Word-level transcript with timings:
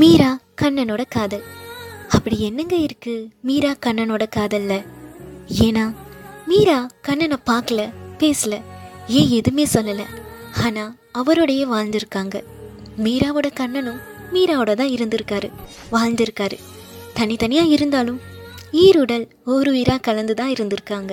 மீரா 0.00 0.28
கண்ணனோட 0.60 1.02
காதல். 1.08 1.42
அப்படி 2.08 2.36
என்னங்க 2.40 2.76
இருக்கு 2.76 3.14
மீரா 3.40 3.72
கண்ணனோட 3.86 4.24
காதல்ல? 4.36 4.74
ஏன்னா 5.64 5.84
மீரா 6.46 6.76
கண்ணனை 7.00 7.38
பார்க்கல 7.50 7.82
பேசல 8.18 8.54
ஏன் 9.18 9.30
எதுவுமே 9.38 9.66
சொல்லலை. 9.74 10.06
ஆனால் 10.64 10.94
அவரோடையே 11.18 11.64
வாழ்ந்திருக்காங்க. 11.74 12.36
மீராவோட 13.04 13.48
கண்ணனும் 13.52 14.00
மீராவோட 14.32 14.74
தான் 14.74 14.94
இருந்திருக்காரு 14.96 15.50
வாழ்ந்திருக்காரு. 15.92 16.58
தனித்தனியாக 17.14 17.74
இருந்தாலும் 17.76 18.20
ஈருடல் 18.72 19.26
ஒரு 19.44 19.70
உயிராக 19.70 20.04
கலந்து 20.08 20.34
தான் 20.34 20.52
இருந்திருக்காங்க. 20.52 21.12